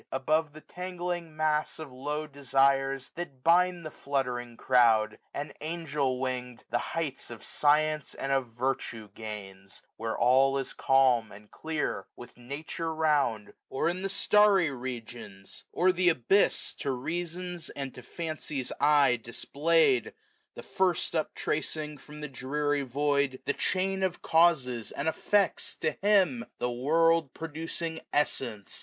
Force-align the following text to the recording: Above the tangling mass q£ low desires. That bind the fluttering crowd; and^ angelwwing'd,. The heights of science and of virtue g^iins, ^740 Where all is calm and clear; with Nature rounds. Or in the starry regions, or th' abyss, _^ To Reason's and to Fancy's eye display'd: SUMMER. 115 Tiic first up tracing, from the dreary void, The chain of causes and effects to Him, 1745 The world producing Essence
Above 0.11 0.53
the 0.53 0.61
tangling 0.61 1.37
mass 1.37 1.77
q£ 1.77 1.91
low 1.91 2.25
desires. 2.25 3.11
That 3.13 3.43
bind 3.43 3.85
the 3.85 3.91
fluttering 3.91 4.57
crowd; 4.57 5.19
and^ 5.35 5.53
angelwwing'd,. 5.61 6.63
The 6.71 6.79
heights 6.97 7.29
of 7.29 7.43
science 7.43 8.15
and 8.15 8.31
of 8.31 8.47
virtue 8.47 9.09
g^iins, 9.09 9.81
^740 9.81 9.81
Where 9.97 10.17
all 10.17 10.57
is 10.57 10.73
calm 10.73 11.31
and 11.31 11.51
clear; 11.51 12.07
with 12.15 12.35
Nature 12.35 12.95
rounds. 12.95 13.51
Or 13.69 13.87
in 13.87 14.01
the 14.01 14.09
starry 14.09 14.71
regions, 14.71 15.65
or 15.71 15.91
th' 15.91 16.07
abyss, 16.07 16.73
_^ 16.73 16.77
To 16.81 16.89
Reason's 16.89 17.69
and 17.69 17.93
to 17.93 18.01
Fancy's 18.01 18.71
eye 18.81 19.17
display'd: 19.21 20.03
SUMMER. 20.03 20.51
115 20.55 20.63
Tiic 20.63 20.75
first 20.75 21.15
up 21.15 21.35
tracing, 21.35 21.99
from 21.99 22.21
the 22.21 22.27
dreary 22.27 22.81
void, 22.81 23.39
The 23.45 23.53
chain 23.53 24.01
of 24.01 24.23
causes 24.23 24.91
and 24.91 25.07
effects 25.07 25.75
to 25.75 25.89
Him, 26.01 26.39
1745 26.57 26.57
The 26.57 26.71
world 26.71 27.33
producing 27.35 27.99
Essence 28.11 28.79